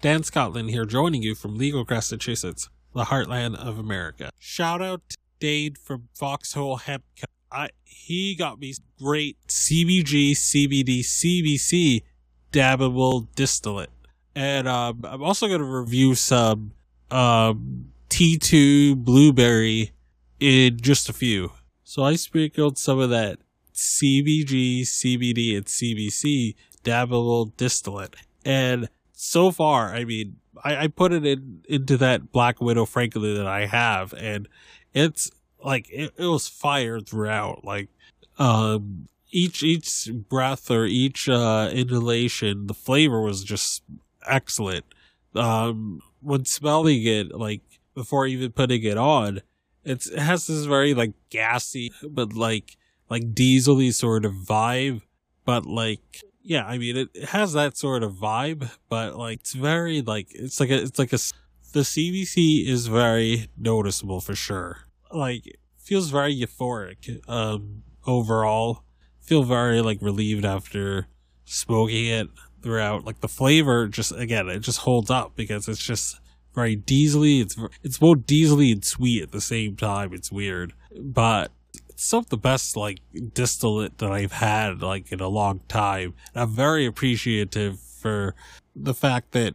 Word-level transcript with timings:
Dan 0.00 0.22
Scotland 0.22 0.70
here, 0.70 0.84
joining 0.84 1.22
you 1.22 1.34
from 1.34 1.56
Legal, 1.56 1.84
Massachusetts, 1.88 2.68
the 2.94 3.04
heartland 3.04 3.56
of 3.56 3.78
America. 3.78 4.30
Shout 4.38 4.82
out 4.82 5.00
to 5.08 5.16
Dade 5.40 5.78
from 5.78 6.08
Foxhole 6.14 6.76
Hemp. 6.76 7.04
I, 7.50 7.70
he 7.84 8.34
got 8.34 8.60
me 8.60 8.74
great 8.98 9.38
CBG, 9.48 10.32
CBD, 10.32 11.00
CBC 11.00 12.02
dabbable 12.52 13.26
distillate. 13.34 13.90
And 14.34 14.68
um, 14.68 15.00
I'm 15.04 15.22
also 15.22 15.48
going 15.48 15.60
to 15.60 15.64
review 15.64 16.14
some 16.14 16.72
um, 17.10 17.92
T2 18.10 18.96
blueberry 18.96 19.92
in 20.38 20.78
just 20.80 21.08
a 21.08 21.14
few. 21.14 21.52
So 21.84 22.02
I 22.02 22.16
sprinkled 22.16 22.76
some 22.76 22.98
of 22.98 23.08
that 23.10 23.38
CBG, 23.72 24.82
CBD, 24.82 25.56
and 25.56 25.64
CBC 25.64 26.54
dabbable 26.84 27.56
distillate. 27.56 28.14
And 28.44 28.88
so 29.18 29.50
far, 29.50 29.94
I 29.94 30.04
mean, 30.04 30.36
I, 30.62 30.76
I 30.84 30.86
put 30.88 31.10
it 31.10 31.24
in 31.24 31.64
into 31.68 31.96
that 31.96 32.32
Black 32.32 32.60
Widow 32.60 32.84
Frankly 32.84 33.34
that 33.34 33.46
I 33.46 33.64
have, 33.64 34.12
and 34.12 34.46
it's 34.92 35.30
like 35.64 35.88
it, 35.90 36.12
it 36.18 36.26
was 36.26 36.48
fire 36.48 37.00
throughout. 37.00 37.64
Like, 37.64 37.88
um, 38.38 39.08
each 39.30 39.62
each 39.62 40.10
breath 40.28 40.70
or 40.70 40.84
each 40.84 41.30
uh, 41.30 41.70
inhalation, 41.72 42.66
the 42.66 42.74
flavor 42.74 43.22
was 43.22 43.42
just 43.42 43.82
excellent. 44.26 44.84
Um, 45.34 46.02
when 46.20 46.44
smelling 46.44 47.04
it, 47.04 47.34
like 47.34 47.62
before 47.94 48.26
even 48.26 48.52
putting 48.52 48.82
it 48.82 48.98
on, 48.98 49.40
it's, 49.82 50.08
it 50.08 50.18
has 50.18 50.46
this 50.46 50.66
very 50.66 50.92
like 50.92 51.14
gassy, 51.30 51.90
but 52.06 52.34
like 52.34 52.76
like 53.08 53.32
diesely 53.34 53.92
sort 53.92 54.26
of 54.26 54.34
vibe, 54.34 55.00
but 55.46 55.64
like 55.64 56.22
yeah, 56.46 56.64
I 56.64 56.78
mean, 56.78 56.96
it, 56.96 57.08
it 57.12 57.28
has 57.30 57.54
that 57.54 57.76
sort 57.76 58.04
of 58.04 58.12
vibe, 58.12 58.70
but 58.88 59.16
like 59.16 59.40
it's 59.40 59.52
very 59.52 60.00
like 60.00 60.28
it's 60.30 60.60
like 60.60 60.70
a 60.70 60.80
it's 60.80 60.98
like 60.98 61.12
a 61.12 61.18
the 61.72 61.80
CBC 61.80 62.66
is 62.66 62.86
very 62.86 63.48
noticeable 63.58 64.20
for 64.20 64.36
sure. 64.36 64.78
Like 65.12 65.58
feels 65.76 66.10
very 66.10 66.34
euphoric 66.34 67.20
um 67.28 67.82
overall. 68.06 68.84
Feel 69.20 69.42
very 69.42 69.80
like 69.80 69.98
relieved 70.00 70.44
after 70.44 71.08
smoking 71.44 72.06
it 72.06 72.28
throughout. 72.62 73.04
Like 73.04 73.20
the 73.20 73.28
flavor 73.28 73.88
just 73.88 74.12
again, 74.12 74.48
it 74.48 74.60
just 74.60 74.78
holds 74.78 75.10
up 75.10 75.34
because 75.34 75.66
it's 75.66 75.82
just 75.82 76.20
very 76.54 76.76
diesely. 76.76 77.40
It's 77.40 77.56
it's 77.82 77.98
both 77.98 78.24
diesely 78.24 78.70
and 78.70 78.84
sweet 78.84 79.24
at 79.24 79.32
the 79.32 79.40
same 79.40 79.74
time. 79.74 80.12
It's 80.12 80.30
weird, 80.30 80.74
but 80.96 81.50
some 81.96 82.20
of 82.20 82.28
the 82.28 82.36
best 82.36 82.76
like 82.76 83.00
distillate 83.32 83.98
that 83.98 84.12
I've 84.12 84.32
had 84.32 84.82
like 84.82 85.10
in 85.10 85.20
a 85.20 85.28
long 85.28 85.60
time. 85.66 86.14
And 86.34 86.42
I'm 86.42 86.50
very 86.50 86.86
appreciative 86.86 87.80
for 87.80 88.34
the 88.76 88.94
fact 88.94 89.32
that 89.32 89.54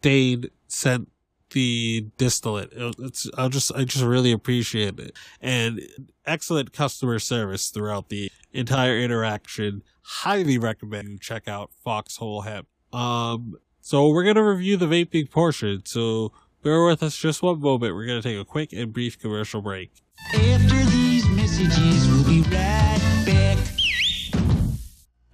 Dade 0.00 0.50
sent 0.66 1.08
the 1.50 2.06
distillate. 2.16 2.70
It's 2.72 3.28
I 3.36 3.48
just 3.48 3.72
I 3.74 3.84
just 3.84 4.02
really 4.02 4.32
appreciate 4.32 4.98
it 4.98 5.14
and 5.40 5.82
excellent 6.26 6.72
customer 6.72 7.18
service 7.18 7.68
throughout 7.68 8.08
the 8.08 8.30
entire 8.52 8.98
interaction. 8.98 9.82
Highly 10.00 10.56
recommend 10.56 11.08
you 11.08 11.18
check 11.18 11.46
out 11.46 11.70
Foxhole 11.84 12.40
Hemp. 12.40 12.66
Um, 12.92 13.56
so 13.82 14.08
we're 14.08 14.24
gonna 14.24 14.44
review 14.44 14.78
the 14.78 14.86
vaping 14.86 15.30
portion. 15.30 15.82
So 15.84 16.32
bear 16.62 16.84
with 16.84 17.02
us 17.02 17.18
just 17.18 17.42
one 17.42 17.60
moment. 17.60 17.94
We're 17.94 18.06
gonna 18.06 18.22
take 18.22 18.38
a 18.38 18.46
quick 18.46 18.72
and 18.72 18.92
brief 18.92 19.18
commercial 19.18 19.60
break. 19.60 19.92
After 20.34 20.84
these 20.84 21.11
messages. 21.42 22.08
We'll 22.08 22.24
be 22.24 22.42
right 22.42 23.22
back. 23.26 23.58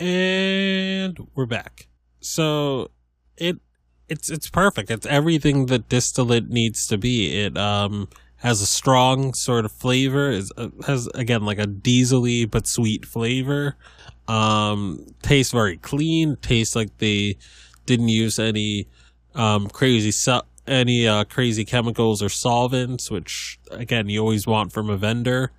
And 0.01 1.19
we're 1.35 1.45
back. 1.45 1.89
So 2.21 2.91
it 3.37 3.57
it's 4.09 4.31
it's 4.31 4.49
perfect. 4.49 4.91
It's 4.91 5.05
everything 5.05 5.67
that 5.67 5.91
distillate 5.91 6.49
needs 6.49 6.87
to 6.87 6.97
be. 6.97 7.39
It 7.45 7.59
um 7.59 8.09
has 8.37 8.63
a 8.63 8.67
strong 8.67 9.35
sort 9.35 9.67
of 9.67 9.73
flavor. 9.73 10.31
Is 10.31 10.51
uh, 10.57 10.69
has 10.87 11.09
again 11.09 11.45
like 11.45 11.59
a 11.59 11.67
diesely 11.67 12.47
but 12.47 12.67
sweet 12.67 13.05
flavor. 13.05 13.77
Um, 14.29 15.15
tastes 15.21 15.53
very 15.53 15.77
clean. 15.77 16.37
Tastes 16.37 16.75
like 16.75 16.97
they 16.99 17.37
didn't 17.85 18.09
use 18.09 18.39
any 18.39 18.89
um 19.35 19.69
crazy 19.69 20.11
su- 20.11 20.41
any 20.67 21.07
uh 21.07 21.25
crazy 21.25 21.67
chemicals 21.67 22.23
or 22.23 22.31
solvents, 22.31 23.11
which 23.11 23.59
again 23.71 24.09
you 24.09 24.21
always 24.21 24.47
want 24.47 24.73
from 24.73 24.89
a 24.89 24.97
vendor. 24.97 25.53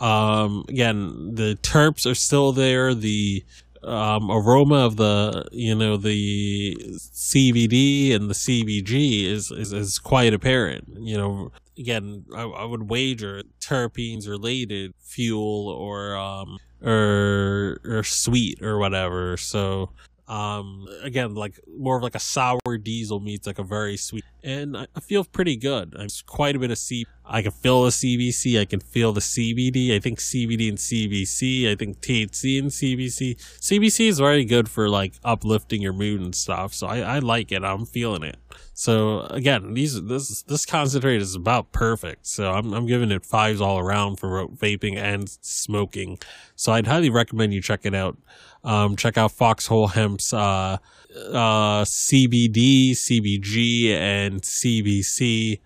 Um, 0.00 0.64
again, 0.68 1.34
the 1.34 1.58
terps 1.62 2.10
are 2.10 2.14
still 2.14 2.52
there. 2.52 2.94
The 2.94 3.44
um, 3.82 4.30
aroma 4.30 4.86
of 4.86 4.96
the 4.96 5.46
you 5.52 5.74
know 5.74 5.96
the 5.96 6.76
CBD 6.98 8.14
and 8.14 8.28
the 8.28 8.34
CBG 8.34 9.24
is 9.24 9.50
is, 9.50 9.72
is 9.72 9.98
quite 9.98 10.34
apparent. 10.34 10.88
You 10.98 11.16
know, 11.16 11.52
again, 11.78 12.24
I, 12.34 12.42
I 12.42 12.64
would 12.64 12.90
wager 12.90 13.42
terpenes 13.60 14.28
related 14.28 14.92
fuel 15.00 15.68
or 15.68 16.16
um 16.16 16.58
or 16.82 17.80
or 17.84 18.02
sweet 18.02 18.62
or 18.62 18.78
whatever. 18.78 19.36
So 19.36 19.90
um 20.28 20.88
again 21.02 21.34
like 21.34 21.60
more 21.78 21.96
of 21.96 22.02
like 22.02 22.16
a 22.16 22.20
sour 22.20 22.78
diesel 22.82 23.20
meets 23.20 23.46
like 23.46 23.60
a 23.60 23.62
very 23.62 23.96
sweet 23.96 24.24
and 24.42 24.76
i, 24.76 24.84
I 24.96 24.98
feel 24.98 25.22
pretty 25.22 25.56
good 25.56 25.94
it's 26.00 26.20
quite 26.20 26.56
a 26.56 26.58
bit 26.58 26.72
of 26.72 26.78
c 26.78 27.06
i 27.26 27.42
can 27.42 27.50
feel 27.50 27.84
the 27.84 27.90
cbc 27.90 28.60
i 28.60 28.64
can 28.64 28.80
feel 28.80 29.12
the 29.12 29.20
cbd 29.20 29.94
i 29.94 29.98
think 29.98 30.18
cbd 30.18 30.68
and 30.68 30.78
cbc 30.78 31.70
i 31.70 31.74
think 31.74 32.00
thc 32.00 32.58
and 32.58 32.70
cbc 32.70 33.36
cbc 33.60 34.08
is 34.08 34.18
very 34.18 34.44
good 34.44 34.68
for 34.68 34.88
like 34.88 35.14
uplifting 35.24 35.82
your 35.82 35.92
mood 35.92 36.20
and 36.20 36.34
stuff 36.34 36.72
so 36.72 36.86
i, 36.86 36.98
I 36.98 37.18
like 37.18 37.52
it 37.52 37.64
i'm 37.64 37.84
feeling 37.86 38.22
it. 38.22 38.36
So 38.74 39.20
again 39.22 39.74
these 39.74 40.02
this 40.04 40.42
this 40.42 40.66
concentrate 40.66 41.22
is 41.22 41.34
about 41.34 41.72
perfect 41.72 42.26
so 42.26 42.52
i'm, 42.52 42.72
I'm 42.72 42.86
giving 42.86 43.10
it 43.10 43.24
fives 43.24 43.60
all 43.60 43.78
around 43.78 44.16
for 44.16 44.46
vaping 44.48 44.96
and 44.96 45.28
smoking. 45.40 46.18
So 46.56 46.72
i'd 46.72 46.86
highly 46.86 47.10
recommend 47.10 47.54
you 47.54 47.62
check 47.62 47.80
it 47.84 47.94
out. 47.94 48.16
Um, 48.64 48.96
check 48.96 49.16
out 49.16 49.30
Foxhole 49.30 49.86
Hemp's 49.86 50.32
uh, 50.32 50.78
uh, 51.16 51.84
CBD, 51.84 52.90
CBG, 52.90 53.90
and 53.90 54.42
CBC 54.42 55.60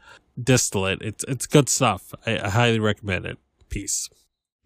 distillate. 0.45 1.03
It's 1.03 1.25
it's 1.25 1.47
good 1.47 1.69
stuff. 1.69 2.15
I, 2.27 2.39
I 2.39 2.49
highly 2.51 2.81
recommend 2.81 3.27
it. 3.27 3.39
Peace. 3.69 4.09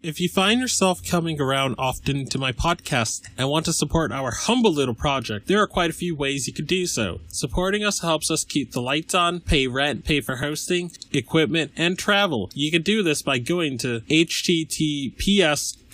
If 0.05 0.19
you 0.19 0.29
find 0.29 0.61
yourself 0.61 1.03
coming 1.03 1.41
around 1.41 1.73
often 1.79 2.27
to 2.27 2.37
my 2.37 2.51
podcast 2.51 3.23
and 3.39 3.49
want 3.49 3.65
to 3.65 3.73
support 3.73 4.11
our 4.11 4.29
humble 4.29 4.71
little 4.71 4.93
project, 4.93 5.47
there 5.47 5.59
are 5.59 5.65
quite 5.65 5.89
a 5.89 5.93
few 5.93 6.15
ways 6.15 6.45
you 6.45 6.53
could 6.53 6.67
do 6.67 6.85
so. 6.85 7.21
Supporting 7.27 7.83
us 7.83 8.01
helps 8.01 8.29
us 8.29 8.43
keep 8.43 8.71
the 8.71 8.83
lights 8.83 9.15
on, 9.15 9.39
pay 9.39 9.65
rent, 9.65 10.05
pay 10.05 10.21
for 10.21 10.35
hosting, 10.35 10.91
equipment, 11.11 11.71
and 11.75 11.97
travel. 11.97 12.51
You 12.53 12.69
can 12.69 12.83
do 12.83 13.01
this 13.01 13.23
by 13.23 13.39
going 13.39 13.79
to 13.79 14.01
https 14.01 15.77